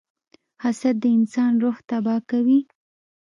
[0.63, 2.59] •حسد د انسان روح تباه کوي.